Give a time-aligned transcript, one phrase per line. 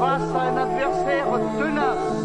[0.00, 1.26] Face à un adversaire
[1.58, 2.21] tenace,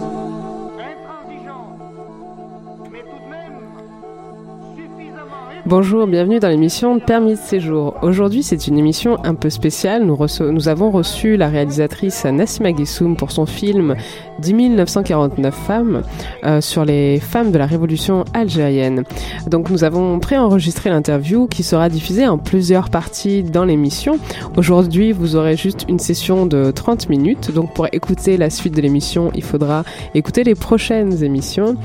[5.70, 7.96] Bonjour, bienvenue dans l'émission Permis de séjour.
[8.02, 10.06] Aujourd'hui, c'est une émission un peu spéciale.
[10.06, 13.98] Nous, avons reçu la réalisatrice Nassima Guessoum pour son film
[14.40, 16.04] 10 949 femmes
[16.46, 19.04] euh, sur les femmes de la révolution algérienne.
[19.48, 24.20] Donc nous avons préenregistré l'interview qui sera diffusée en plusieurs parties dans l'émission.
[24.56, 27.52] Aujourd'hui, vous aurez juste une session de 30 minutes.
[27.54, 29.84] Donc pour écouter la suite de l'émission, il faudra
[30.16, 31.76] écouter les prochaines émissions.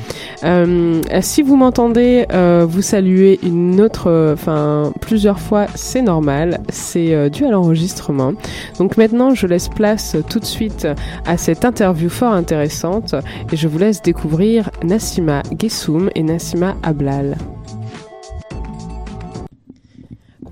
[0.45, 6.61] Euh, si vous m'entendez euh, vous saluer une autre, euh, enfin plusieurs fois, c'est normal,
[6.69, 8.33] c'est euh, dû à l'enregistrement.
[8.79, 10.87] Donc maintenant, je laisse place tout de suite
[11.27, 13.15] à cette interview fort intéressante
[13.53, 17.37] et je vous laisse découvrir Nassima Gessoum et Nassima Ablal.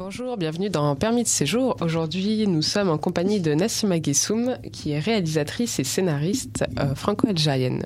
[0.03, 1.77] Bonjour, bienvenue dans Permis de séjour.
[1.83, 7.85] Aujourd'hui, nous sommes en compagnie de Nassima Gessoum, qui est réalisatrice et scénariste euh, franco-algérienne.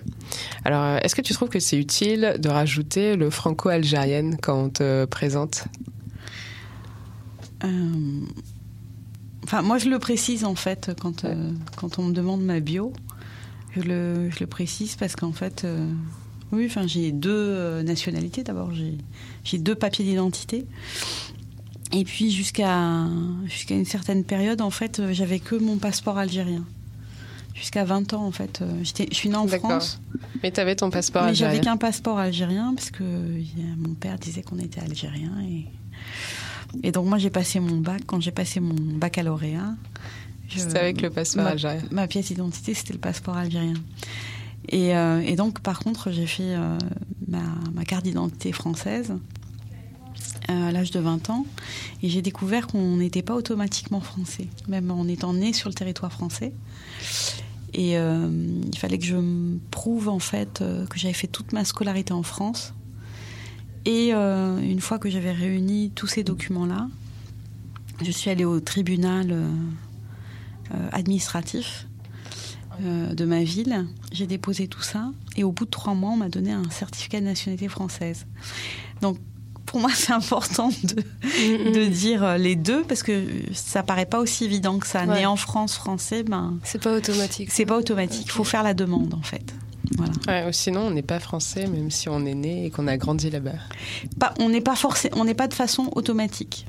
[0.65, 4.69] Alors, euh, est-ce que tu trouves que c'est utile de rajouter le franco-algérienne quand on
[4.71, 5.65] te présente?
[7.65, 8.21] Euh,
[9.43, 11.27] Enfin, moi, je le précise en fait quand,
[11.77, 12.93] quand on me demande ma bio.
[13.75, 15.67] Je le, je le précise parce qu'en fait,
[16.53, 18.71] oui, j'ai deux nationalités d'abord.
[19.43, 20.65] J'ai deux papiers d'identité.
[21.95, 23.07] Et puis jusqu'à
[23.47, 26.65] jusqu'à une certaine période, en fait, euh, j'avais que mon passeport algérien.
[27.55, 28.63] Jusqu'à 20 ans, en fait.
[28.63, 29.47] euh, j'étais, je suis née en.
[29.47, 30.01] France.
[30.43, 31.53] Mais tu avais ton passeport Mais algérien.
[31.53, 33.05] j'avais qu'un passeport algérien parce que
[33.77, 35.67] mon père disait qu'on était algérien et
[36.83, 39.75] et donc moi j'ai passé mon bac quand j'ai passé mon baccalauréat.
[40.49, 41.83] C'était avec le passeport ma, algérien.
[41.93, 43.75] Ma pièce d'identité c'était le passeport algérien.
[44.71, 46.77] Et, euh, et donc par contre j'ai fait euh,
[47.29, 47.43] ma,
[47.73, 49.13] ma carte d'identité française
[50.49, 51.47] à l'âge de 20 ans
[52.03, 56.13] et j'ai découvert qu'on n'était pas automatiquement français, même en étant né sur le territoire
[56.13, 56.53] français.
[57.75, 58.29] Et euh,
[58.73, 59.17] il fallait que je
[59.71, 62.73] prouve en fait euh, que j'avais fait toute ma scolarité en France.
[63.85, 66.89] Et euh, une fois que j'avais réuni tous ces documents-là,
[68.03, 69.37] je suis allée au tribunal
[70.91, 71.87] administratif
[72.81, 73.87] de ma ville.
[74.11, 77.21] J'ai déposé tout ça et au bout de trois mois, on m'a donné un certificat
[77.21, 78.27] de nationalité française.
[79.01, 79.19] Donc
[79.75, 84.21] pour moi, c'est important de, de, dire euh, les deux parce que ça paraît pas
[84.21, 85.05] aussi évident que ça.
[85.05, 85.17] Ouais.
[85.19, 87.49] Né en France, français, ben C'est pas automatique.
[87.51, 88.27] c'est pas automatique.
[88.27, 89.53] Il faut faire la demande en fait.
[89.97, 90.13] Voilà.
[90.47, 93.31] Ouais, sinon, on n'est pas français, même si on est né et qu'on a grandi
[93.31, 93.59] là-bas.
[94.21, 96.67] Pas, on n'est pas forcé, on n'est pas de façon automatique.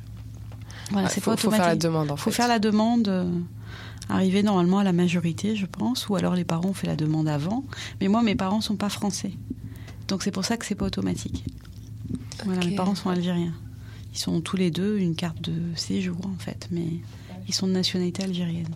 [0.92, 2.38] Voilà, c'est faut- pas faut faire la demande, en faut fait.
[2.38, 3.08] faire la demande.
[3.08, 3.30] euh,
[4.10, 7.28] arriver normalement à la majorité, je pense, ou alors les parents ont fait la demande
[7.28, 7.64] avant.
[8.02, 9.32] Mais moi, mes parents sont pas français,
[10.08, 11.44] donc c'est pour ça que c'est pas automatique.
[12.44, 12.68] Voilà, Ok.
[12.70, 13.54] mes parents sont algériens.
[14.14, 16.86] Ils sont tous les deux une carte de séjour en fait, mais
[17.48, 18.74] ils sont de nationalité algérienne.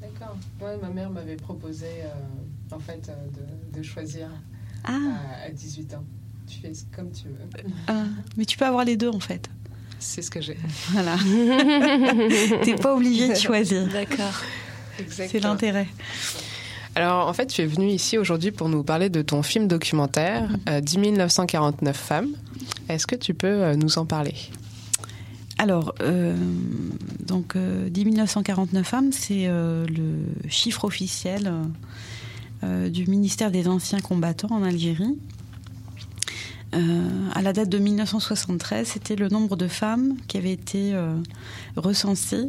[0.00, 0.36] D'accord.
[0.60, 3.10] Ouais, ma mère m'avait proposé, euh, en fait,
[3.74, 4.28] de, choisir
[4.84, 4.92] Ah.
[5.46, 6.04] à 18 ans.
[6.46, 7.64] Tu fais comme tu veux.
[7.88, 8.04] Ah,
[8.36, 9.48] mais tu peux avoir les deux en fait.
[9.98, 10.56] C'est ce que j'ai.
[10.90, 11.16] Voilà.
[12.64, 13.86] T'es pas obligé de choisir.
[13.88, 14.42] D'accord.
[15.08, 15.88] C'est l'intérêt.
[16.94, 20.48] Alors, en fait, tu es venu ici aujourd'hui pour nous parler de ton film documentaire,
[20.68, 22.28] euh, 10 949 femmes.
[22.88, 24.34] Est-ce que tu peux euh, nous en parler?
[25.58, 26.36] Alors, euh,
[27.24, 31.62] donc, euh, 10 949 femmes, c'est euh, le chiffre officiel euh,
[32.64, 35.18] euh, du ministère des Anciens Combattants en Algérie.
[36.74, 41.14] Euh, à la date de 1973, c'était le nombre de femmes qui avaient été euh,
[41.76, 42.48] recensées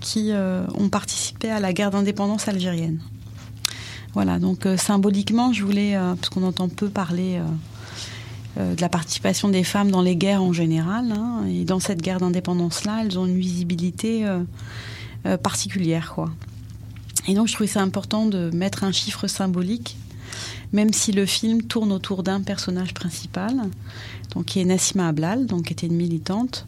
[0.00, 3.00] qui euh, ont participé à la guerre d'indépendance algérienne.
[4.14, 7.75] Voilà, donc euh, symboliquement, je voulais, euh, parce qu'on entend peu parler euh, euh,
[8.56, 12.20] de la participation des femmes dans les guerres en général, hein, et dans cette guerre
[12.20, 14.40] d'indépendance-là, elles ont une visibilité euh,
[15.26, 16.30] euh, particulière, quoi.
[17.28, 19.96] Et donc, je trouvais ça important de mettre un chiffre symbolique,
[20.72, 23.62] même si le film tourne autour d'un personnage principal,
[24.34, 26.66] donc qui est Nassima Ablal, donc qui était une militante,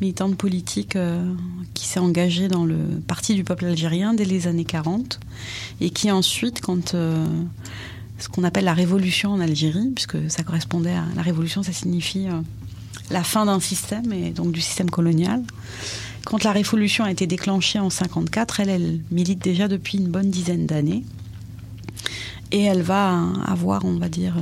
[0.00, 1.32] militante politique euh,
[1.74, 2.76] qui s'est engagée dans le
[3.06, 5.18] Parti du peuple algérien dès les années 40
[5.80, 7.26] et qui ensuite, quand euh,
[8.22, 12.28] ce qu'on appelle la révolution en Algérie, puisque ça correspondait à la révolution, ça signifie
[12.28, 12.40] euh,
[13.10, 15.42] la fin d'un système et donc du système colonial.
[16.24, 20.30] Quand la révolution a été déclenchée en 54, elle, elle milite déjà depuis une bonne
[20.30, 21.02] dizaine d'années
[22.52, 24.36] et elle va avoir, on va dire,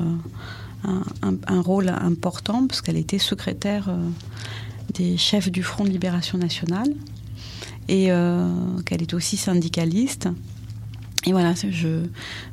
[0.86, 1.00] euh,
[1.46, 3.96] un, rôle important parce qu'elle était secrétaire euh,
[4.92, 6.88] des chefs du Front de Libération Nationale
[7.88, 8.10] et
[8.86, 10.28] qu'elle est aussi syndicaliste.
[11.26, 11.68] Et voilà, je,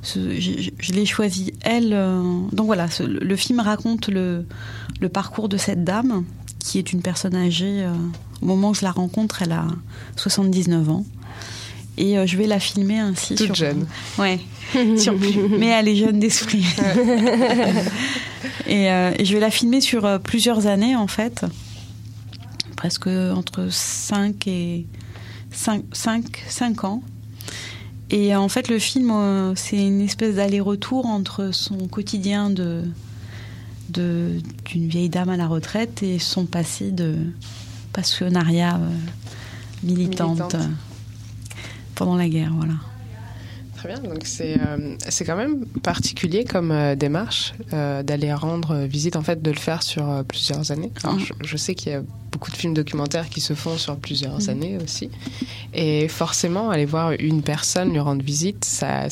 [0.04, 1.94] je, je- je l'ai choisi elle.
[1.94, 2.22] euh,
[2.52, 4.46] donc voilà, ce- le film raconte le,
[5.00, 6.26] le parcours de cette dame
[6.60, 7.84] qui est une personne âgée.
[7.84, 7.94] euh,
[8.42, 9.66] au moment où je la rencontre, elle a
[10.18, 11.06] 79 ans.
[11.98, 13.36] Et euh, je vais la filmer ainsi.
[13.36, 13.88] Toute sur, jeune.
[14.20, 14.40] Ouais.
[14.98, 15.16] sur-
[15.58, 16.66] mais elle est jeune d'esprit.
[18.68, 21.46] et, et je vais la filmer sur plusieurs années en fait.
[22.76, 24.86] Presque entre 5 et
[25.52, 27.02] 5, 5, 5 ans.
[28.10, 32.84] Et euh, en fait, le film, euh, c'est une espèce d'aller-retour entre son quotidien de
[33.90, 37.16] de- d'une vieille dame à la retraite et son passé de
[37.94, 38.90] passionnariat euh,
[39.82, 40.56] militante, Militante.
[41.96, 42.52] pendant la guerre.
[42.58, 42.74] Voilà.
[43.78, 48.72] Très bien, donc c'est euh, c'est quand même particulier comme euh, démarche euh, d'aller rendre
[48.72, 50.92] euh, visite, en fait, de le faire sur plusieurs années.
[51.04, 52.02] Alors, je, je sais qu'il y a
[52.32, 54.50] beaucoup de films documentaires qui se font sur plusieurs Mhm.
[54.50, 55.12] années aussi.
[55.76, 59.08] Et forcément, aller voir une personne lui rendre visite, ça,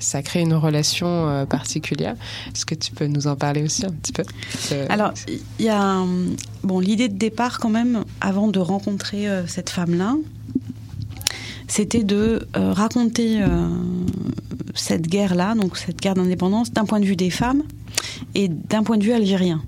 [0.00, 2.16] ça crée une relation particulière.
[2.52, 4.24] Est-ce que tu peux nous en parler aussi un petit peu?
[4.88, 6.02] Alors, il y a
[6.64, 10.16] bon l'idée de départ quand même, avant de rencontrer cette femme-là,
[11.76, 13.48] c'était de euh, raconter euh,
[14.74, 17.62] cette guerre-là, donc cette guerre d'indépendance, d'un point de vue des femmes
[18.36, 19.60] et d'un point de vue algérien.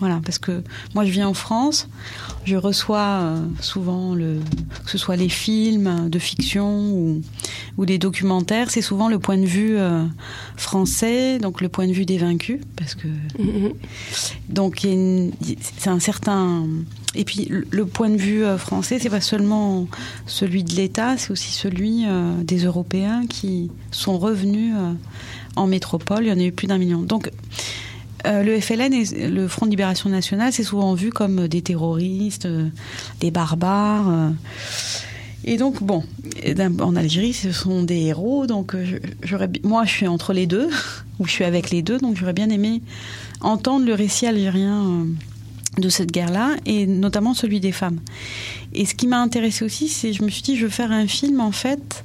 [0.00, 0.62] Voilà, parce que
[0.94, 1.88] moi je vis en France,
[2.44, 4.40] je reçois euh, souvent le,
[4.84, 7.22] que ce soit les films de fiction ou,
[7.78, 10.04] ou les documentaires, c'est souvent le point de vue euh,
[10.56, 13.08] français, donc le point de vue des vaincus, parce que
[14.50, 15.32] donc a une-
[15.80, 16.64] c'est un certain
[17.16, 19.88] et puis le- point de vue euh, français, c'est pas seulement
[20.26, 24.92] celui de l'État, c'est aussi celui euh, des Européens qui sont revenus euh,
[25.56, 26.24] en métropole.
[26.24, 27.00] Il y en a eu plus d'un million.
[27.02, 27.30] Donc
[28.24, 32.48] le FLN et le Front de Libération Nationale, c'est souvent vu comme des terroristes,
[33.20, 34.32] des barbares.
[35.44, 36.02] Et donc, bon,
[36.80, 38.48] en Algérie, ce sont des héros.
[38.48, 38.74] Donc,
[39.22, 40.68] j'aurais, moi, je suis entre les deux,
[41.20, 41.98] ou je suis avec les deux.
[41.98, 42.82] Donc, j'aurais bien aimé
[43.42, 45.06] entendre le récit algérien
[45.78, 47.98] de cette guerre-là, et notamment celui des femmes.
[48.72, 51.06] Et ce qui m'a intéressé aussi, c'est je me suis dit, je veux faire un
[51.06, 52.04] film, en fait,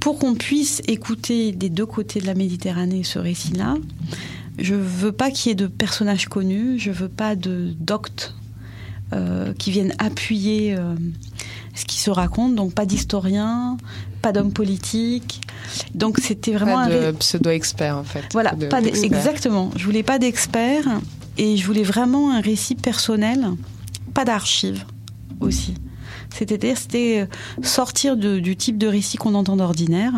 [0.00, 3.76] pour qu'on puisse écouter des deux côtés de la Méditerranée ce récit-là.
[4.58, 8.34] Je veux pas qu'il y ait de personnages connus, je veux pas de doctes
[9.12, 10.94] euh, qui viennent appuyer euh,
[11.74, 13.76] ce qui se raconte, donc pas d'historien,
[14.20, 15.40] pas d'homme politique.
[15.94, 18.24] Donc c'était vraiment pas un de pseudo-expert en fait.
[18.32, 19.70] voilà, De- pas exactement.
[19.76, 20.88] Je voulais pas d'experts
[21.38, 23.48] et je voulais vraiment un récit personnel,
[24.14, 24.84] pas d'archives
[25.40, 25.74] aussi.
[26.30, 27.26] C'est-à-dire, c'était euh,
[27.62, 30.12] sortir du type de récit qu'on entend d'ordinaire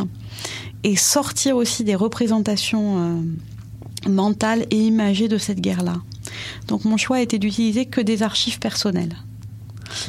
[0.82, 5.96] et sortir aussi des représentations euh, mentales et imagées de cette guerre-là.
[6.68, 9.16] Donc mon choix été d'utiliser que des archives personnelles.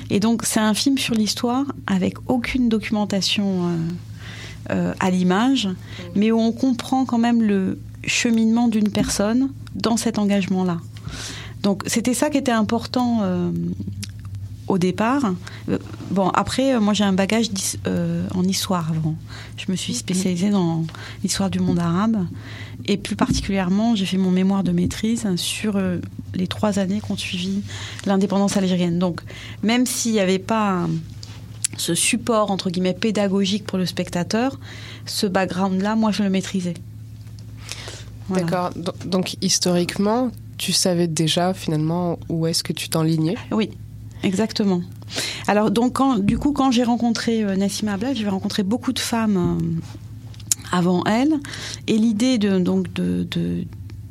[0.10, 3.78] Et donc c'est un film sur l'histoire avec aucune documentation
[4.72, 5.70] euh, à l'image,
[6.16, 10.80] mais où on comprend quand même le cheminement d'une personne dans cet engagement-là.
[11.64, 13.52] Donc c'était ça qui était important euh,
[14.68, 15.34] au départ.
[15.70, 15.78] Euh,
[16.12, 17.48] bon, après, euh, moi j'ai un bagage
[18.34, 19.16] en histoire avant.
[19.58, 20.86] Je me suis spécialisée dans
[21.24, 22.26] l'histoire du monde arabe.
[22.88, 25.80] Et plus particulièrement, j'ai fait mon mémoire de maîtrise sur
[26.36, 27.64] les trois années qu'ont suivi
[28.06, 29.00] l'indépendance algérienne.
[29.00, 29.22] Donc,
[29.64, 30.86] même s'il n'y avait pas
[31.78, 34.60] ce support, entre guillemets, pédagogique pour le spectateur,
[35.08, 36.76] ce background-là, moi, je le maîtrisais.
[38.30, 38.70] D'accord.
[38.76, 43.36] Do- Donc historiquement, tu savais déjà finalement où est-ce que tu t'enlignais?
[43.52, 43.70] Oui,
[44.24, 44.82] exactement.
[45.48, 49.38] Alors donc du coup quand j'ai rencontré euh, Nassima Abdel, j'ai rencontré beaucoup de femmes
[49.38, 51.34] euh, avant elle
[51.88, 53.64] et l'idée donc de, de-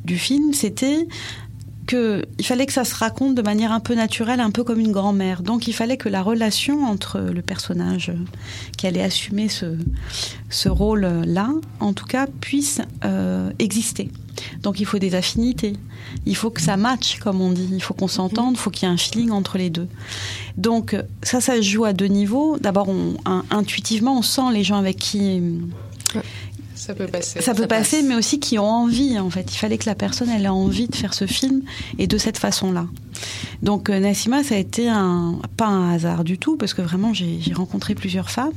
[0.04, 1.06] du film c'était
[1.86, 4.80] que il fallait que ça se raconte de manière un peu naturelle, un peu comme
[4.80, 5.42] une grand-mère.
[5.42, 8.14] Donc il fallait que la relation entre le personnage euh,
[8.78, 9.76] qui allait assumer ce,
[10.48, 14.10] ce rôle-là, en tout cas, puisse euh, exister.
[14.62, 15.74] Donc il faut des affinités,
[16.26, 18.88] il faut que ça matche, comme on dit, il faut qu'on s'entende, il faut qu'il
[18.88, 19.88] y ait un feeling entre les deux.
[20.56, 22.58] Donc ça, ça se joue à deux niveaux.
[22.58, 22.88] D'abord,
[23.50, 25.42] intuitivement, on sent les gens avec qui
[26.84, 27.40] Ça peut passer.
[27.40, 29.54] ça peut passer, mais aussi qui ont envie, en fait.
[29.54, 31.62] Il fallait que la personne, elle ait envie de faire ce film,
[31.98, 32.86] et de cette façon-là.
[33.62, 37.14] Donc, euh, Nassima, ça a été un, pas un hasard du tout, parce que vraiment,
[37.14, 38.52] j'ai rencontré plusieurs femmes.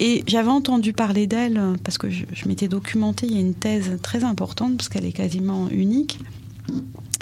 [0.00, 3.54] Et j'avais entendu parler d'elle, parce que je, je m'étais documentée, il y a une
[3.54, 6.18] thèse très importante, parce qu'elle est quasiment unique,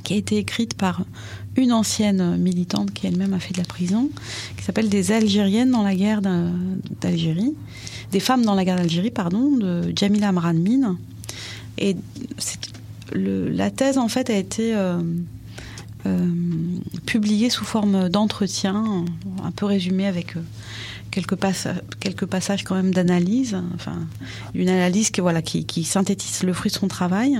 [0.02, 1.04] qui a été écrite par
[1.56, 4.10] une ancienne militante qui elle-même a fait de la prison,
[4.56, 6.52] qui s'appelle Des Algériennes dans la guerre d'A-
[7.00, 7.54] d'Algérie,
[8.12, 10.96] des femmes dans la guerre d'Algérie, pardon, de Jamila Amranmin.
[11.78, 11.96] Et
[13.14, 15.00] la thèse, en fait, a été euh,
[16.06, 16.26] euh,
[17.06, 19.04] publiée sous forme d'entretien,
[19.44, 20.40] un peu résumé avec euh,
[21.10, 21.36] quelques,
[22.00, 23.98] quelques passages quand même d'analyse, enfin,
[24.54, 27.38] une analyse qui, voilà, qui, synthétise le fruit de son travail.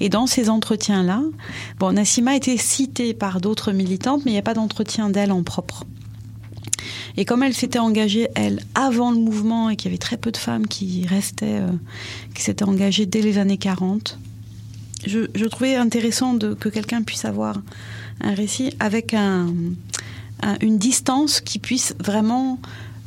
[0.00, 1.22] Et dans ces entretiens-là,
[1.78, 5.32] bon, Nassima a été citée par d'autres militantes, mais il n'y a pas d'entretien d'elle
[5.32, 5.84] en propre.
[7.16, 10.32] Et comme elle s'était engagée, elle, avant le mouvement, et qu'il y avait très peu
[10.32, 11.70] de femmes qui restaient, euh,
[12.34, 14.18] qui s'étaient engagées dès les années 40,
[15.06, 17.60] je, trouvais intéressant que quelqu'un puisse avoir
[18.20, 19.48] un récit avec un,
[20.42, 22.58] un- une distance qui puisse vraiment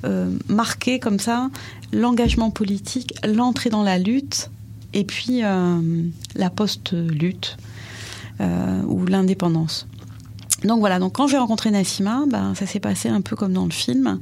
[0.05, 1.49] euh, marquer comme ça
[1.91, 4.51] l'engagement politique, l'entrée dans la lutte,
[4.93, 6.03] et puis euh,
[6.35, 7.57] la post-lutte
[8.39, 9.87] euh, ou l'indépendance.
[10.63, 13.65] Donc voilà, donc quand j'ai rencontré Nassima, ben, ça s'est passé un peu comme dans
[13.65, 14.19] le film.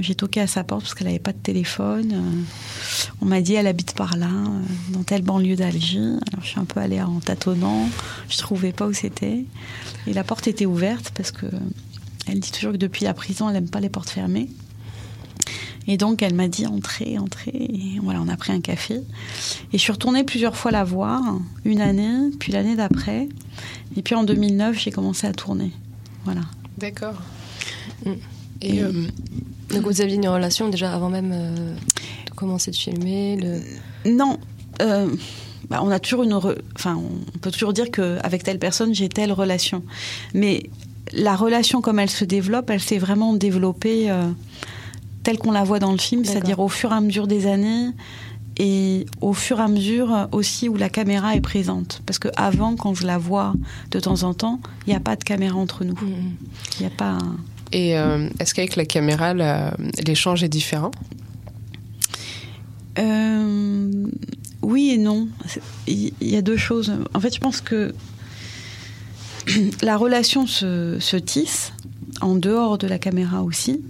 [0.00, 2.44] J'ai toqué à sa porte parce qu'elle n'avait pas de téléphone.
[3.20, 4.30] On m'a dit elle habite par là,
[4.88, 5.98] dans telle banlieue d'Alger.
[5.98, 7.90] Alors je suis un peu allée en tâtonnant.
[8.30, 9.44] Je trouvais pas où c'était.
[10.06, 11.46] Et la porte était ouverte parce que
[12.26, 14.48] elle dit toujours que depuis la prison, elle n'aime pas les portes fermées.
[15.86, 17.52] Et donc elle m'a dit entrez, entrez.
[17.54, 18.94] Et voilà, on a pris un café.
[19.72, 21.20] Et je suis retournée plusieurs fois la voir,
[21.66, 23.28] une année, puis l'année d'après.
[23.96, 25.72] Et puis en 2009, j'ai commencé à tourner.
[26.24, 26.40] Voilà.
[26.78, 27.14] D'accord.
[28.62, 29.06] Et euh,
[29.70, 31.74] donc vous aviez une relation déjà avant même euh,
[32.26, 34.10] de commencer de filmer le...
[34.10, 34.38] Non.
[34.80, 35.14] euh,
[35.68, 36.32] bah, on a toujours une.
[36.32, 39.82] re- Enfin, on peut toujours dire qu'avec telle personne, j'ai telle relation.
[40.34, 40.64] Mais
[41.14, 44.24] la relation, comme elle se développe, elle s'est vraiment développée euh,
[45.22, 47.90] telle qu'on la voit dans le film, c'est-à-dire au fur et à mesure des années
[48.56, 52.02] et au fur et à mesure aussi où la caméra est présente.
[52.06, 53.54] Parce que avant, quand je la vois
[53.90, 55.94] de temps en temps, il n'y a pas de caméra entre nous.
[56.02, 57.10] Il n'y a pas.
[57.12, 57.36] un-
[57.72, 59.34] Et euh, est-ce qu'avec la caméra,
[60.06, 60.92] l'échange est différent?
[62.98, 63.90] Euh,
[64.62, 65.28] oui et non.
[65.86, 66.92] Il y a deux choses.
[67.12, 67.92] En fait, je pense que
[69.82, 71.72] la relation se, se tisse
[72.20, 73.80] en dehors de la caméra aussi.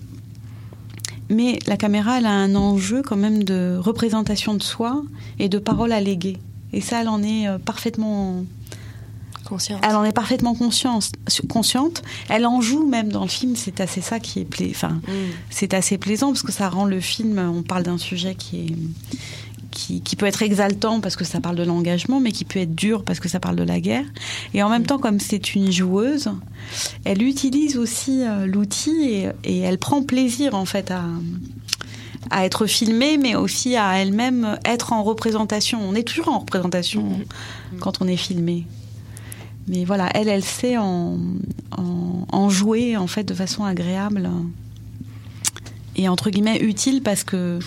[1.30, 5.02] Mais la caméra, elle a un enjeu quand même de représentation de soi
[5.38, 6.36] et de parole à léguer.
[6.72, 8.44] Et ça, elle en est euh, parfaitement
[9.44, 9.80] consciente.
[9.86, 11.12] Elle en est parfaitement conscience,
[11.48, 12.02] consciente.
[12.28, 13.56] Elle en joue même dans le film.
[13.56, 15.00] C'est assez ça qui est pla- enfin,
[15.50, 17.38] c'est assez plaisant parce que ça rend le film.
[17.38, 18.76] On parle d'un sujet qui est
[19.74, 22.74] qui, qui, peut être exaltant parce que ça parle de l'engagement, mais qui peut être
[22.74, 24.04] dur parce que ça parle de la guerre.
[24.54, 26.30] Et en même temps, comme c'est une joueuse,
[27.04, 31.04] elle utilise aussi euh, l'outil et, et, elle prend plaisir en fait à,
[32.30, 35.80] à être filmée, mais aussi à elle-même être en représentation.
[35.82, 37.78] On est toujours en représentation mmh.
[37.80, 38.66] quand on est filmé.
[39.66, 41.18] Mais voilà, elle, elle sait en,
[41.76, 44.30] en, en, jouer en fait de façon agréable
[45.96, 47.58] et entre guillemets utile parce que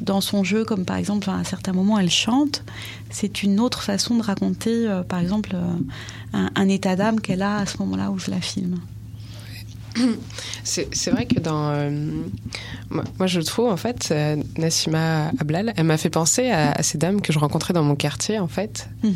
[0.00, 2.64] dans son jeu, comme par exemple à un certain moment elle chante,
[3.10, 5.74] c'est une autre façon de raconter, euh, par exemple, euh,
[6.32, 8.78] un, un, état d'âme qu'elle a à ce moment-là où je la filme.
[10.64, 11.70] C'est vrai que dans.
[11.70, 11.90] Euh,
[12.90, 16.82] moi, moi, je trouve, en fait, euh, Nassima Ablal, elle m'a fait penser à, à,
[16.82, 18.88] ces dames que je rencontrais dans mon quartier, en fait.
[19.02, 19.12] Mm -hmm.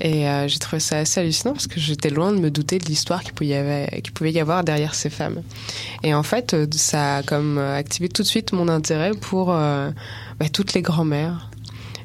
[0.00, 2.86] Et euh, j'ai trouvé ça assez hallucinant parce que j'étais loin de me douter de
[2.86, 5.42] l'histoire qu'il pouvait, y avoir, qu'il pouvait y avoir derrière ces femmes.
[6.02, 10.74] Et en fait, ça a comme activé tout de suite mon intérêt pour bah, toutes
[10.74, 11.50] les grand-mères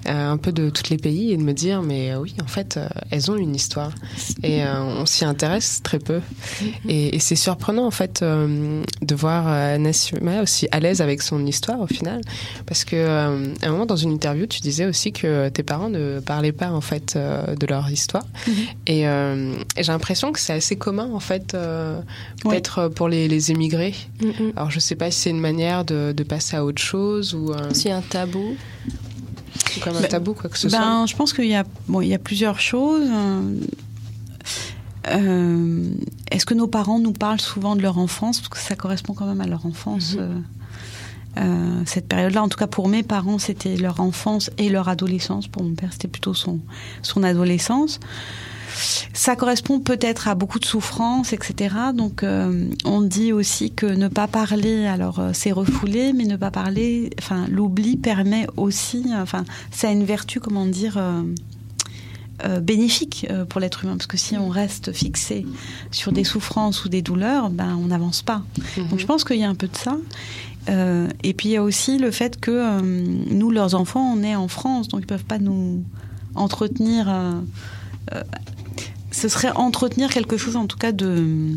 [0.06, 2.78] un peu de tous les pays et de me dire mais euh, oui en fait
[2.78, 3.92] euh, elles ont une histoire.
[4.44, 6.22] Et euh, on s'y intéresse très peu.
[6.88, 11.46] Et, et c'est surprenant en fait euh, de voir Nassima aussi à l'aise avec son
[11.46, 12.22] histoire au final.
[12.66, 12.96] Parce que
[13.64, 16.72] à un moment dans une interview tu disais aussi que tes parents ne parlaient pas
[16.72, 18.26] en fait de leur histoire.
[18.48, 18.68] Mm -hmm.
[18.94, 19.02] et,
[19.78, 21.48] et j'ai l'impression que c'est assez commun en fait
[22.42, 22.94] peut-être oui.
[22.96, 23.96] pour les, les émigrés.
[24.22, 24.52] Mm -hmm.
[24.56, 27.44] alors je sais pas si c'est une manière de, de passer à autre chose ou
[27.74, 28.56] c'est un tabou
[29.72, 31.06] c'est comme un ben, tabou, quoi que ce ben, soit.
[31.06, 33.08] Je pense qu'il y, a, bon, il y a plusieurs choses.
[35.08, 35.94] Euh,
[36.30, 38.40] Est-ce que nos parents nous parlent souvent de leur enfance?
[38.40, 40.16] Parce que ça correspond quand même à leur enfance.
[40.16, 40.44] Mm -hmm.
[41.38, 45.48] euh, cette période-là, en tout cas pour mes parents, c'était leur enfance et leur adolescence.
[45.48, 46.60] Pour mon père, c'était plutôt son,
[47.02, 48.00] son adolescence.
[49.14, 51.76] Ça correspond peut-être à beaucoup de souffrances, etc.
[51.94, 56.38] Donc, euh, on dit aussi que ne pas parler, alors euh, c'est refoulé, mais ne
[56.38, 61.22] pas parler, enfin, l'oubli permet aussi, enfin, ça a une vertu, comment dire, euh,
[62.44, 65.46] euh, bénéfique pour l'être humain parce que si on reste fixé
[65.92, 68.90] sur des souffrances ou des douleurs ben on n'avance pas mm -hmm.
[68.90, 69.96] donc je pense qu'il y a un peu de ça
[70.70, 74.22] euh, et puis il y a aussi le fait que euh, nous leurs enfants on
[74.22, 75.84] est en France donc ils peuvent pas nous
[76.36, 77.42] entretenir euh,
[79.12, 81.56] ce serait entretenir quelque chose en tout cas de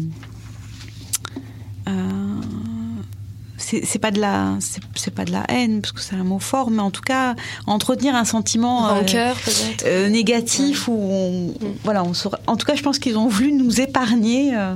[3.65, 4.57] c'est pas de la
[4.95, 7.35] c'est pas de la haine parce que c'est un mot fort mais en tout cas
[7.67, 9.03] entretenir un sentiment euh,
[9.85, 10.95] euh, négatif ouais.
[10.95, 11.75] où on, mm.
[11.83, 12.13] voilà on
[12.47, 14.75] en tout cas je pense qu'ils ont voulu nous épargner euh,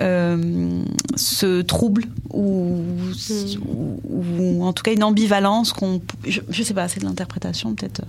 [0.00, 0.82] euh,
[1.16, 3.58] ce trouble ou, mm.
[3.68, 7.74] ou, ou, en tout cas une ambivalence qu'on je, je, sais pas c'est de l'interprétation
[7.74, 8.02] peut-être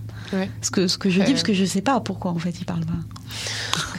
[0.62, 2.66] ce que ce que je dis parce que je sais pas pourquoi en fait ils
[2.66, 2.94] parlent pas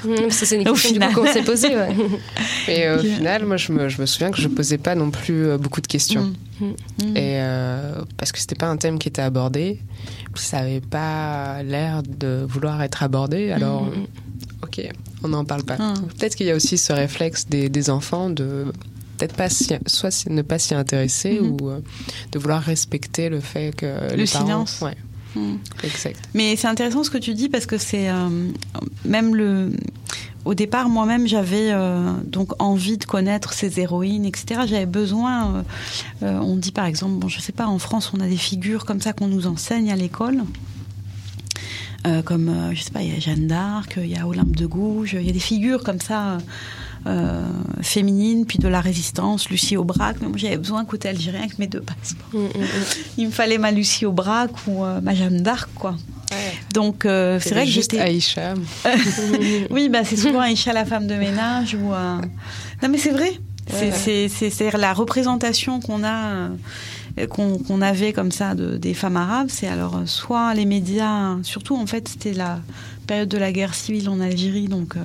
[0.05, 1.97] mm, parce que c'est une question qu'on s'est posée ouais.
[2.69, 5.57] et au final moi je me, je me souviens que je posais pas non plus
[5.59, 6.67] beaucoup de questions Mmh.
[6.67, 7.17] Mmh.
[7.17, 9.81] Et euh, parce que c'était pas un thème qui était abordé,
[10.35, 13.51] ça avait pas l'air de vouloir être abordé.
[13.51, 13.89] Alors,
[14.63, 14.89] ok,
[15.23, 15.77] on n'en parle pas.
[15.79, 15.95] Ah.
[16.19, 18.67] Peut-être qu'il y a aussi ce réflexe des, des enfants de
[19.17, 21.81] peut-être pas si, soit ne pas s'y intéresser ou euh,
[22.33, 24.79] de vouloir respecter le fait que le les silence.
[24.79, 24.97] Parents, ouais.
[25.83, 26.21] Exact.
[26.35, 28.29] Mais c'est intéressant ce que tu dis parce que c'est euh,
[29.05, 29.73] même le
[30.45, 34.61] au départ, moi-même, j'avais euh, donc envie de connaître ces héroïnes, etc.
[34.67, 35.65] J'avais besoin.
[36.23, 38.85] Euh, on dit par exemple, bon, je sais pas, en France, on a des figures
[38.85, 40.45] comme ça qu'on nous enseigne à l'école.
[42.27, 45.17] Comme, je sais pas, il y a Jeanne d'Arc, il y a Olympe de Gouges,
[45.19, 46.37] il y a des figures comme ça.
[47.07, 47.43] Euh,
[47.83, 50.17] féminine, puis de la résistance, Lucie Aubrac.
[50.23, 52.29] Mais moi, j'avais besoin côté algérien avec mes deux passeports.
[52.33, 52.65] Mmh, mmh.
[53.19, 55.97] Il me fallait ma Lucie Aubrac ou euh, ma Jeanne d'Arc, quoi.
[56.31, 56.55] Ouais.
[56.73, 58.01] Donc, euh, c'est vrai que j'étais.
[58.01, 58.55] Aïcha.
[59.71, 61.75] oui, bah, c'est souvent Aïcha, la femme de ménage.
[61.75, 62.21] Ou, euh,
[62.83, 63.33] Non, mais c'est vrai.
[63.71, 64.79] Ouais, c'est ouais.
[64.79, 66.49] la représentation qu'on a.
[67.29, 71.77] Qu'on qu avait comme ça de, des femmes arabes, c'est alors soit les médias, surtout
[71.77, 72.59] en fait c'était la
[73.07, 75.01] période de la guerre civile en Algérie, donc euh,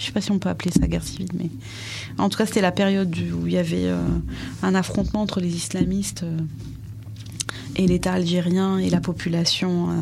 [0.00, 1.50] je sais pas si on peut appeler ça guerre civile, mais
[2.16, 4.02] en tout cas c'était la période où il y avait euh,
[4.62, 6.38] un affrontement entre les islamistes euh,
[7.76, 9.92] et l'État algérien et la population euh,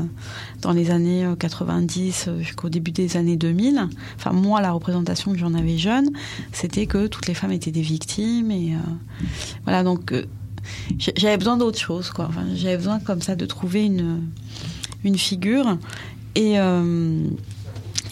[0.63, 3.89] dans les années 90 jusqu'au début des années 2000.
[4.15, 6.11] Enfin moi la représentation que j'en avais jeune,
[6.53, 8.75] c'était que toutes les femmes étaient des victimes et
[9.65, 10.15] voilà donc
[10.99, 12.31] j'avais besoin d'autre chose quoi.
[12.55, 14.23] J'avais besoin comme ça de trouver une
[15.05, 15.77] une figure
[16.35, 16.57] et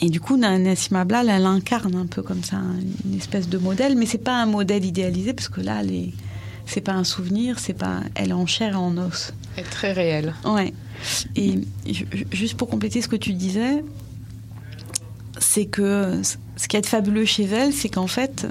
[0.00, 2.59] et du coup, Nassima Blal, elle incarne un peu comme ça
[3.04, 6.12] une espèce de modèle, mais c'est pas un modèle idéalisé parce que là, les...
[6.66, 9.32] c'est pas un souvenir, c'est pas, elle est en chair et en os.
[9.56, 10.35] Elle est très réelle.
[10.44, 10.72] Ouais.
[11.35, 11.61] Et
[12.32, 13.82] juste pour compléter ce que tu disais,
[15.38, 16.20] c'est que
[16.56, 18.46] ce qui est fabuleux chez elle, c'est qu'en fait,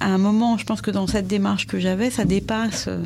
[0.00, 3.02] à un moment, je pense que dans cette démarche que j'avais, ça dépasse euh,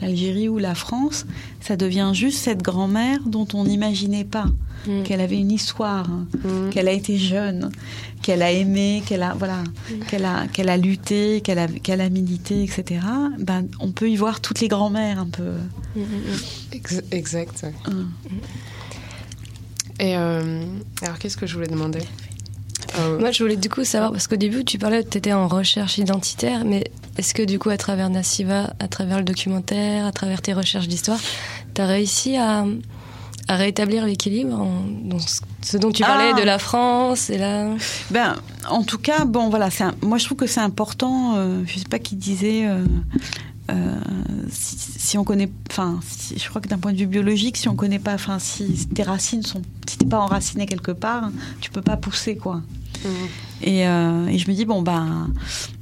[0.00, 1.26] l'Algérie ou la France.
[1.60, 4.46] Ça devient juste cette grand-mère dont on n'imaginait pas
[4.86, 5.02] Mm.
[5.04, 6.68] qu'elle avait une histoire, hein, Mm.
[6.70, 7.70] qu'elle a été jeune,
[8.20, 10.04] qu'elle a aimé, qu'elle a voilà, Mm.
[10.10, 13.00] qu'elle a qu'elle a lutté, qu'elle a qu'elle a milité, etc.
[13.38, 15.52] Ben, on peut y voir toutes les grand-mères un peu.
[16.72, 17.64] Ex- exact.
[17.88, 18.10] Hum.
[20.00, 20.64] Et euh,
[21.02, 22.00] alors, qu'est-ce que je voulais demander?
[22.98, 25.32] Euh, Moi, je voulais du coup savoir, parce qu'au début, tu parlais que tu étais
[25.32, 26.84] en recherche identitaire, mais
[27.18, 30.88] est-ce que du coup, à travers Nassiva, à travers le documentaire, à travers tes recherches
[30.88, 31.18] d'histoire,
[31.74, 32.64] tu as réussi à,
[33.48, 34.56] à rétablir l'équilibre
[35.04, 36.38] dans ce- dont tu parlais Ah.
[36.40, 37.68] de la France et là
[38.10, 38.36] Ben,
[38.70, 41.34] en tout cas, bon, voilà, un- moi je trouve que c'est important.
[41.36, 42.66] euh, je sais pas qui disait.
[42.66, 42.84] euh,
[43.70, 43.96] euh,
[44.50, 47.66] si, si on connaît, enfin, si- je crois que d'un point de vue biologique, si
[47.68, 51.30] on connaît pas, enfin, si tes racines sont, si t'es pas enraciné quelque part,
[51.62, 52.60] tu peux pas pousser, quoi.
[53.62, 55.28] Et, euh, et je me dis bon ben,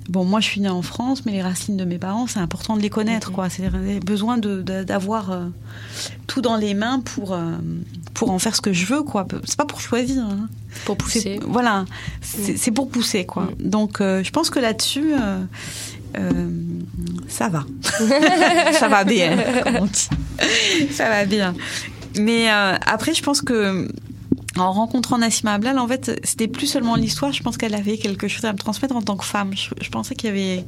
[0.08, 2.76] bon moi je suis née en France, mais les racines de mes parents, c'est important
[2.76, 3.48] de les connaître, quoi.
[3.48, 3.68] C'est
[4.04, 5.46] besoin de- de- d'avoir euh,
[6.26, 7.52] tout dans les mains pour euh,
[8.14, 9.26] pour en faire ce que je veux, quoi.
[9.44, 10.22] C'est pas pour choisir.
[10.22, 10.48] hein.
[10.84, 11.20] Pour pousser.
[11.46, 11.84] Voilà,
[12.20, 13.50] c'est c'est pour pousser, quoi.
[13.58, 16.48] Donc, euh, je pense que là-dessus, euh,
[17.28, 17.64] ça va.
[18.78, 20.08] ça va bien, comme on dit.
[20.92, 21.54] Ça va bien.
[22.18, 23.88] Mais euh, après, je pense que
[24.56, 27.32] en rencontrant Nassima Ablal, en fait, c'était plus seulement l'histoire.
[27.32, 29.52] Je pense qu'elle avait quelque chose à me transmettre en tant que femme.
[29.56, 30.64] Je, je pensais qu'il y avait,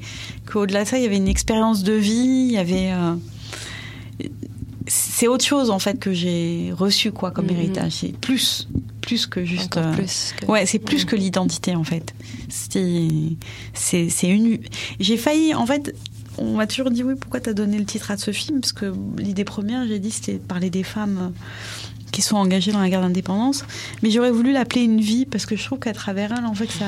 [0.51, 2.47] qu'au-delà de ça, il y avait une expérience de vie.
[2.49, 2.93] Il y avait.
[2.93, 3.15] euh,
[4.87, 7.53] c'est autre chose en fait que j'ai reçu quoi comme Mhm.
[7.57, 7.93] héritage.
[7.93, 8.69] C'est plus,
[9.01, 9.77] plus que juste.
[9.79, 11.11] Euh, plus que- Ouais, c'est plus Mhm.
[11.11, 12.15] que l'identité en fait.
[12.49, 14.59] C'est, une.
[15.01, 15.95] J'ai failli en fait.
[16.37, 17.15] On m'a toujours dit oui.
[17.19, 18.61] Pourquoi t'as donné le titre à ce film?
[18.61, 21.33] Parce que l'idée première, j'ai dit, c'était de parler des femmes
[22.15, 23.65] qui sont engagées dans la guerre d'indépendance.
[24.03, 26.71] Mais j'aurais voulu l'appeler une vie parce que je trouve qu'à travers elle, en fait,
[26.71, 26.87] ça,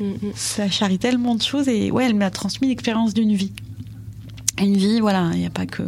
[0.00, 3.52] Mm, ça charrie tellement de choses et ouais, elle m'a transmis l'expérience d'une vie.
[4.58, 5.82] Une vie, voilà, il n'y a pas que,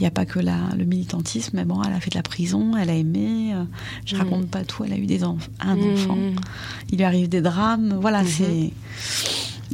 [0.00, 2.76] il a pas que la, le militantisme, mais bon, elle a fait de la prison,
[2.76, 3.52] elle a aimé.
[3.54, 3.62] euh,
[4.04, 4.18] je Mm.
[4.18, 6.16] raconte pas tout, elle a eu des enfants, un Mm, enfant.
[6.16, 6.36] mm.
[6.90, 8.28] Il lui arrive des drames, voilà, Mhm.
[8.28, 8.70] c'est.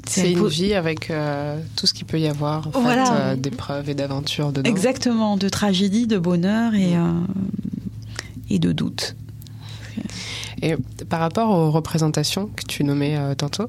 [0.06, 3.12] C'est une vie avec euh, tout ce qu'il peut y avoir, en fait, Voilà.
[3.14, 4.70] euh, d'épreuves et d'aventures dedans.
[4.70, 7.02] Exactement, de tragédie, de bonheur et, euh,
[8.50, 9.16] et de doute.
[10.62, 10.76] Et
[11.08, 13.68] par rapport aux représentations que tu nommais euh, tantôt,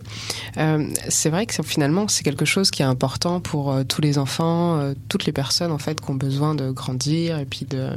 [0.58, 4.18] euh, c'est vrai que finalement c'est quelque chose qui est important pour euh, tous les
[4.18, 7.90] enfants, toutes les personnes en fait qui ont besoin de grandir et puis de,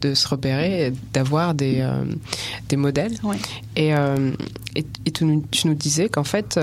[0.00, 1.86] de se repérer, d'avoir des,
[2.68, 3.14] des modèles.
[3.76, 6.58] Et, et, et tu, nous, tu nous disais qu'en fait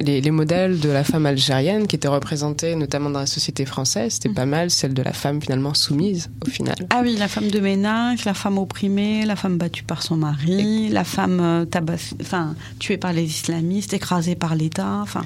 [0.00, 4.14] les, les modèles de la femme algérienne qui étaient représentés notamment dans la société française,
[4.14, 6.76] c'était pas mal celle de la femme finalement soumise au final.
[6.90, 10.87] Ah oui, la femme de ménage, la femme opprimée, la femme battue par son mari,
[10.88, 14.98] la femme euh, tabass- enfin, tuée par les islamistes, écrasée par l'État.
[15.02, 15.24] Enfin,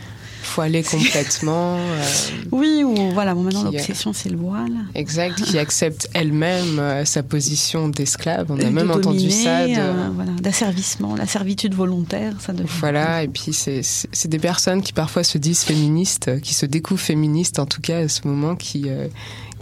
[0.90, 1.76] complètement.
[1.76, 2.02] euh,
[2.50, 4.72] Oui, ou voilà, bon, maintenant euh, l'obsession c'est le voile.
[4.94, 8.46] Exact, qui accepte elle-même euh, sa position d'esclave.
[8.50, 9.66] On a De même entendu ça.
[9.66, 9.72] De...
[9.78, 12.68] euh, voilà, d'asservissement, la servitude volontaire, ça devient.
[12.80, 13.82] Voilà, et puis c'est-
[14.28, 18.08] des personnes qui parfois se disent féministes, qui se découvrent féministes en tout cas à
[18.08, 18.88] ce moment, qui,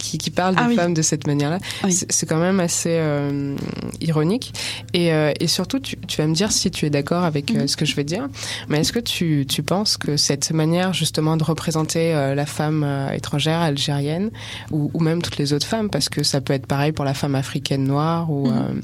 [0.01, 0.75] qui, qui parlent Ah des oui.
[0.75, 1.59] femmes de cette manière-là.
[1.89, 3.55] C'est c'est quand même assez euh,
[4.01, 4.53] ironique.
[4.93, 7.61] Et, euh, et surtout, tu, tu vas me dire si tu es d'accord avec Mhm.
[7.61, 8.27] euh, ce que je vais dire,
[8.67, 12.83] mais est-ce que tu, tu penses que cette manière justement de représenter euh, la femme
[12.83, 14.31] euh, étrangère, algérienne,
[14.71, 17.13] ou, ou même toutes les autres femmes, parce que ça peut être pareil pour la
[17.13, 18.81] femme africaine noire, ou, Mhm.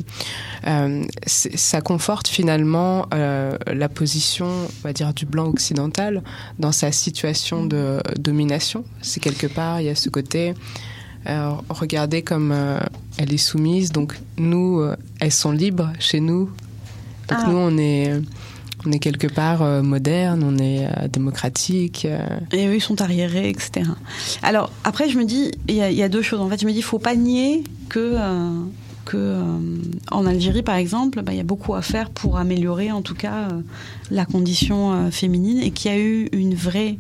[0.68, 6.22] euh, euh, c'est- ça conforte finalement euh, la position, on va dire, du blanc occidental
[6.60, 8.84] dans sa situation de domination?
[9.02, 10.54] C'est quelque part, il y a ce côté,
[11.28, 12.80] euh, regardez comme euh,
[13.18, 16.46] elle est soumise, donc nous, euh, elles sont libres chez nous.
[17.30, 17.48] Donc Ah.
[17.50, 18.14] nous, on est,
[18.86, 22.06] on est quelque part euh, moderne, on est euh, démocratique.
[22.06, 22.26] euh.
[22.54, 23.90] Et eux, ils sont arriérés, etc.
[24.44, 26.40] Alors, après, je me dis, il y, a- il y a deux choses.
[26.40, 28.16] En fait, je me dis, il faut pas nier que,
[29.06, 29.42] que
[30.12, 33.16] en Algérie, par exemple, bah, il y a beaucoup à faire pour améliorer, en tout
[33.16, 33.48] cas,
[34.12, 36.98] la condition féminine et qu'il y a eu une vraie.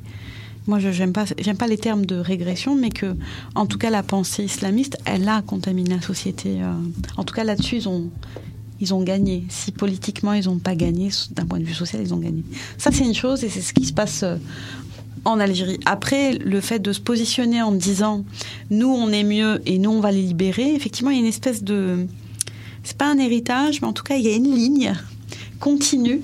[0.67, 3.15] Moi, je n'aime pas, les termes de régression, mais que,
[3.55, 6.61] en tout cas, la pensée islamiste, elle a contaminé la société.
[6.61, 6.73] euh.
[7.15, 8.09] en tout cas, là-dessus, ils ont,
[8.81, 9.45] ils ont gagné.
[9.47, 12.43] Si politiquement, ils n'ont pas gagné, d'un point de vue social, ils ont gagné.
[12.77, 14.35] Ça, c'est une chose, et c'est ce qui se passe euh,
[15.23, 15.79] en Algérie.
[15.85, 18.23] Après, le fait de se positionner en disant
[18.69, 21.27] nous on est mieux et nous on va les libérer, effectivement, il y a une
[21.27, 22.07] espèce de.
[22.83, 24.93] C'est pas un héritage, mais en tout cas, il y a une ligne
[25.59, 26.21] continue.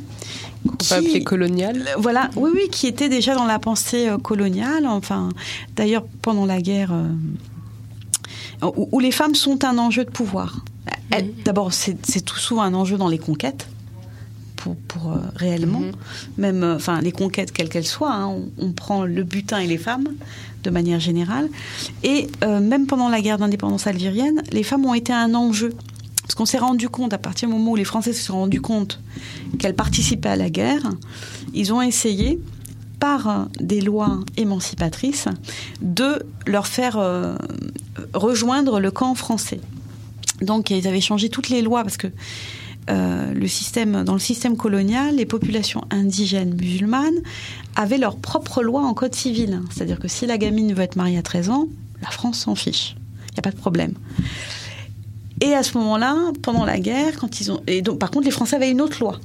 [0.90, 1.86] Qu'on peut appeler coloniale.
[1.98, 4.86] Voilà, oui, oui, qui était déjà dans la pensée euh, coloniale.
[4.86, 5.30] Enfin,
[5.76, 10.64] d'ailleurs, pendant la guerre, euh, où, où les femmes sont un enjeu de pouvoir.
[11.46, 13.68] D'abord, c'est tout souvent un enjeu dans les conquêtes
[14.56, 15.92] pour, pour euh, réellement, Mhm.
[16.38, 19.68] même, euh, enfin, les conquêtes quelles qu'elles soient, hein, on, on prend le butin et
[19.68, 20.08] les femmes
[20.64, 21.50] de manière générale.
[22.04, 25.74] Et euh, même pendant la guerre d'indépendance algérienne, les femmes ont été un enjeu.
[26.24, 28.62] Parce qu'on s'est rendu compte, à partir du moment où les Français se sont rendus
[28.62, 29.00] compte
[29.60, 30.90] qu'elles participaient à la guerre,
[31.54, 32.40] ils ont essayé,
[33.00, 35.28] par des lois émancipatrices,
[35.82, 37.36] de leur faire euh,
[38.14, 39.60] rejoindre le camp français.
[40.42, 42.08] Donc ils avaient changé toutes les lois parce que
[42.90, 47.20] euh, dans le système colonial, les populations indigènes musulmanes
[47.76, 49.62] avaient leur propre loi en code civil.
[49.70, 51.68] C'est-à-dire que si la gamine veut être mariée à 13 ans,
[52.02, 52.96] la France s'en fiche.
[53.32, 53.94] Il n'y a pas de problème.
[55.44, 58.32] Et à ce moment-là, pendant la guerre, quand ils ont, et donc par contre, les
[58.32, 59.20] Français avaient une autre loi.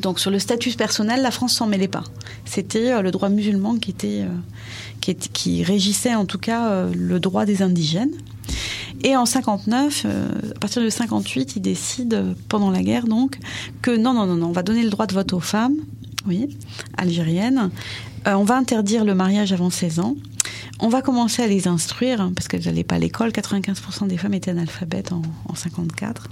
[0.00, 2.04] Donc sur le statut personnel, la France s'en mêlait pas.
[2.46, 7.20] C'était euh, le droit musulman qui était, euh, qui, régissait en tout cas euh, le
[7.20, 8.14] droit des indigènes.
[9.04, 13.38] Et en 59, euh, à partir de 58, ils décident pendant la guerre donc
[13.82, 15.76] que non non non non, on va donner le droit de vote aux femmes,
[16.26, 16.56] oui,
[16.96, 17.68] algériennes.
[18.24, 20.16] On va interdire le mariage avant 16 ans.
[20.84, 23.30] On va commencer à les instruire hein, parce qu'elles n'allaient pas à l'école.
[23.30, 26.28] 95% des femmes étaient analphabètes en, en 54.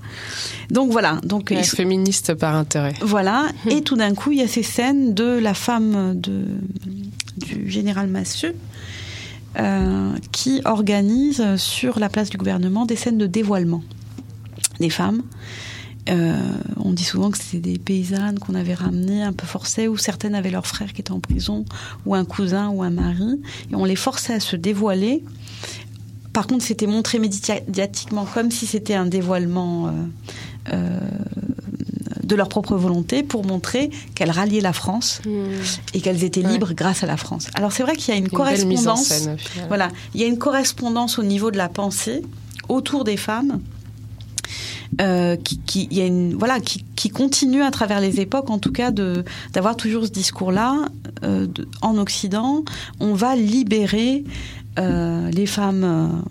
[0.70, 1.20] Donc voilà.
[1.24, 2.92] Donc Ouais, ils sont- féministe par intérêt.
[3.00, 6.44] voilà, et tout d'un coup, il y a ces scènes de la femme de,
[7.36, 8.54] du général Massieu
[9.58, 13.82] euh, qui organise sur la place du gouvernement des scènes de dévoilement
[14.80, 15.22] des femmes.
[16.10, 16.34] Euh,
[16.76, 20.34] on dit souvent que c'était des paysannes qu'on avait ramenées un peu forcées, ou certaines
[20.34, 21.64] avaient leur frère qui était en prison,
[22.06, 25.22] ou un cousin, ou un mari, et on les forçait à se dévoiler.
[26.32, 29.90] Par contre, c'était montré médiatiquement comme si c'était un dévoilement euh,
[30.72, 31.00] euh,
[32.22, 35.20] de leur propre volonté pour montrer qu'elles ralliaient la France
[35.94, 37.48] et qu'elles étaient libres grâce à la France.
[37.54, 39.04] Alors c'est vrai qu'il y a une, correspondance.
[39.04, 39.36] scène.
[39.66, 42.22] Voilà, il y a une correspondance au niveau de la pensée
[42.68, 43.60] autour des femmes.
[45.00, 45.88] Euh, qui,
[46.36, 50.86] voilà, qui, continue à travers les époques, en tout cas, de d'avoir toujours ce discours-là.
[51.22, 51.46] euh,
[51.80, 52.64] en Occident,
[52.98, 54.24] on va libérer
[54.78, 56.22] euh, les femmes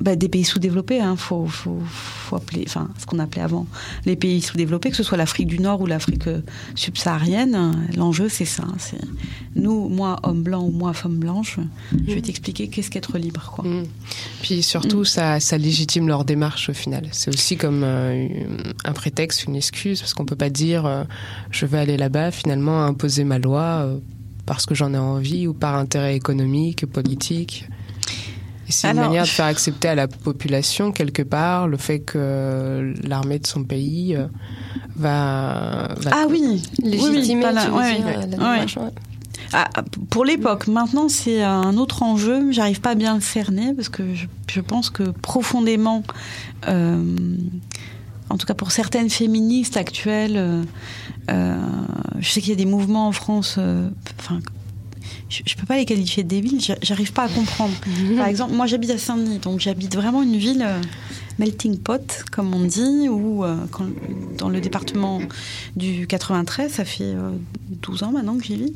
[0.00, 1.00] bah, des pays sous-développés.
[1.00, 3.66] Hein, faut, faut, faut appeler, enfin, ce qu'on appelait avant
[4.04, 6.40] les pays sous-développés, que ce soit l'Afrique du Nord ou l'Afrique euh,
[6.74, 7.88] subsaharienne.
[7.96, 8.64] L'enjeu, c'est ça.
[8.78, 9.00] C'est
[9.56, 11.58] nous, moi, homme blanc ou moi, femme blanche,
[12.06, 13.64] je vais t'expliquer qu'est-ce qu'être libre, quoi.
[14.42, 17.08] Puis surtout, ça, ça légitime leur démarche au final.
[17.12, 18.28] C'est aussi comme euh,
[18.84, 21.04] un prétexte, une excuse, parce qu'on peut pas dire euh,
[21.50, 23.98] je vais aller là-bas finalement imposer ma loi euh,
[24.46, 27.68] parce que j'en ai envie ou par intérêt économique, politique.
[28.68, 33.38] C'est une manière de faire accepter à la population quelque part le fait que l'armée
[33.38, 34.26] de son pays euh,
[34.96, 37.42] va, va- Ah oui, Légitimer,
[38.78, 38.90] ouais.
[39.52, 39.68] Ah,
[40.10, 42.50] pour l'époque, maintenant c'est un autre enjeu.
[42.52, 46.02] J'arrive pas à bien le cerner parce que je, je pense que profondément,
[46.68, 47.36] euh,
[48.30, 50.62] en tout cas pour certaines féministes actuelles, euh,
[51.30, 51.56] euh,
[52.18, 53.56] je sais qu'il y a des mouvements en France.
[53.58, 54.40] euh, Enfin,
[55.28, 56.60] je, je peux pas les qualifier de débiles.
[56.60, 57.74] j'a- J'arrive pas à comprendre.
[58.16, 60.62] Par exemple, moi j'habite à Saint-Denis, donc j'habite vraiment une ville.
[60.66, 60.80] euh,
[61.40, 63.88] melting pot, comme on dit, ou euh, quand-
[64.38, 65.20] dans le département
[65.74, 67.32] du 93, ça fait euh,
[67.82, 68.72] 12 ans maintenant que j'y vis.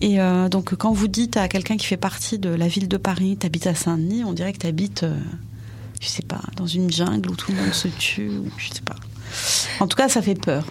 [0.00, 2.96] Et euh, donc, quand vous dites à quelqu'un qui fait partie de la ville de
[2.98, 5.16] Paris, t'habites à Saint-Denis, on dirait que t'habites, euh,
[6.00, 8.82] je sais pas, dans une jungle où tout le monde se tue, ou je sais
[8.84, 8.94] pas.
[9.80, 10.64] En tout cas, ça fait peur.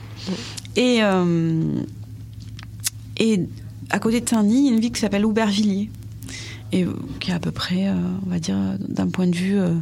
[0.78, 1.82] Et, euh,
[3.18, 3.42] et
[3.90, 5.90] à côté de Saint-Denis, il y a une ville qui s'appelle Aubervilliers,
[6.72, 7.96] et euh, qui est à peu près, euh,
[8.26, 9.74] on va dire, d'un point de vue euh,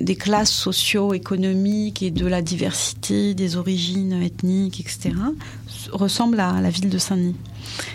[0.00, 5.14] des classes socio-économiques et de la diversité des origines ethniques, etc.,
[5.92, 7.36] ressemble à la ville de Saint-Denis.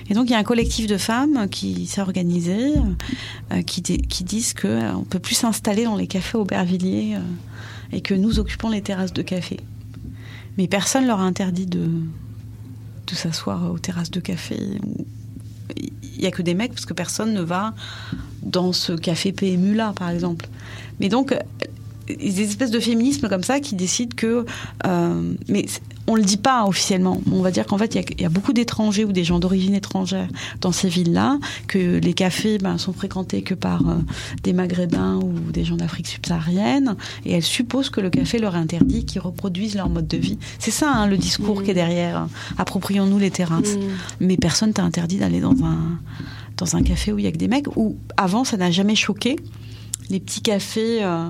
[0.09, 2.73] Et donc il y a un collectif de femmes qui s'est organisé,
[3.51, 7.19] euh, qui, disent qu'on ne peut plus s'installer dans les cafés Aubervilliers euh,
[7.91, 9.59] et que nous occupons les terrasses de café.
[10.57, 11.89] Mais personne leur a interdit de,
[13.07, 14.57] de s'asseoir aux terrasses de café.
[15.75, 17.73] Il n'y a que des mecs parce que personne ne va
[18.43, 20.47] dans ce café PMU là, par exemple.
[20.99, 21.39] Mais donc, euh,
[22.07, 24.45] des espèces de féminisme comme ça qui décident que.
[24.85, 25.65] euh, mais
[26.07, 27.19] on le dit pas officiellement.
[27.31, 29.23] On va dire qu'en fait, il y a- il y, a beaucoup d'étrangers ou des
[29.23, 30.27] gens d'origine étrangère
[30.61, 33.95] dans ces villes-là, que les cafés ben, sont fréquentés que par euh,
[34.43, 38.59] des Maghrébins ou des gens d'Afrique subsaharienne, et elles supposent que le café leur est
[38.59, 40.37] interdit, qu'ils reproduisent leur mode de vie.
[40.59, 42.17] C'est ça hein, le discours qui est derrière.
[42.17, 42.29] hein.
[42.57, 43.75] Approprions-nous les terrasses.
[44.19, 45.99] Mais personne t'a interdit d'aller dans un
[46.57, 47.67] dans un café où il y a que des mecs.
[47.75, 49.35] Ou avant, ça n'a jamais choqué.
[50.09, 51.03] Les petits cafés.
[51.03, 51.29] euh,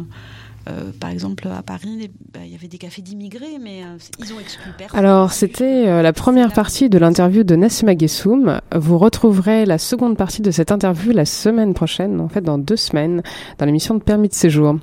[0.68, 4.34] euh, par exemple, à Paris, bah, il y avait des cafés d'immigrés, mais euh, ils
[4.34, 5.00] ont exclu personne.
[5.00, 8.60] Alors, c'était euh, la première partie de l'interview de Nassima Gessoum.
[8.76, 12.78] Vous retrouverez la seconde partie de cette interview la semaine prochaine, en fait dans deux
[12.78, 13.22] semaines,
[13.60, 14.78] dans l'émission de Permis de séjour.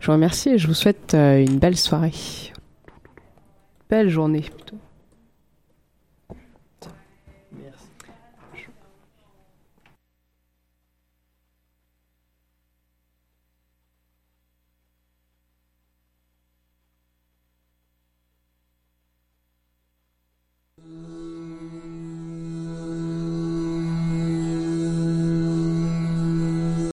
[0.00, 2.12] Je vous remercie et je vous souhaite une belle soirée.
[3.88, 4.40] belle journée.
[4.40, 4.76] plutôt.